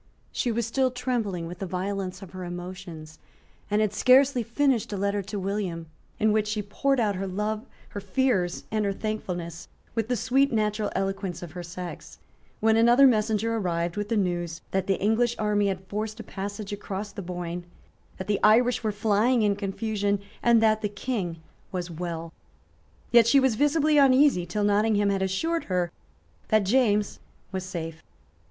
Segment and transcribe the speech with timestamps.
[0.31, 3.19] She was still trembling with the violence of her emotions,
[3.69, 5.85] and had scarcely finished a letter to William
[6.19, 10.51] in which she poured out her love, her fears and her thankfulness, with the sweet
[10.51, 12.17] natural eloquence of her sex,
[12.61, 16.73] when another messenger arrived with the news that the English army had forced a passage
[16.73, 17.63] across the Boyne,
[18.17, 21.37] that the Irish were flying in confusion, and that the King
[21.71, 22.33] was well.
[23.11, 25.91] Yet she was visibly uneasy till Nottingham had assured her
[26.47, 27.19] that James
[27.51, 28.01] was safe.